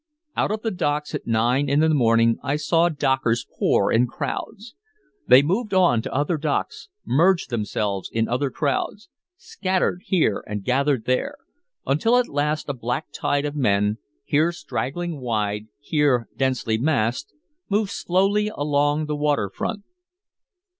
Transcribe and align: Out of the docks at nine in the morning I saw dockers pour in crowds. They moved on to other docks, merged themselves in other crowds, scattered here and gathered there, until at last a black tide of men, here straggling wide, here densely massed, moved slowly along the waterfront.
Out 0.35 0.49
of 0.49 0.63
the 0.63 0.71
docks 0.71 1.13
at 1.13 1.27
nine 1.27 1.69
in 1.69 1.79
the 1.79 1.89
morning 1.89 2.39
I 2.41 2.55
saw 2.55 2.89
dockers 2.89 3.45
pour 3.59 3.91
in 3.91 4.07
crowds. 4.07 4.73
They 5.27 5.43
moved 5.43 5.75
on 5.75 6.01
to 6.01 6.11
other 6.11 6.37
docks, 6.37 6.89
merged 7.05 7.51
themselves 7.51 8.09
in 8.11 8.27
other 8.27 8.49
crowds, 8.49 9.09
scattered 9.37 10.01
here 10.05 10.43
and 10.47 10.63
gathered 10.63 11.05
there, 11.05 11.35
until 11.85 12.17
at 12.17 12.27
last 12.27 12.67
a 12.67 12.73
black 12.73 13.11
tide 13.13 13.45
of 13.45 13.55
men, 13.55 13.99
here 14.25 14.51
straggling 14.51 15.19
wide, 15.19 15.67
here 15.79 16.27
densely 16.35 16.79
massed, 16.79 17.31
moved 17.69 17.91
slowly 17.91 18.47
along 18.55 19.05
the 19.05 19.15
waterfront. 19.15 19.83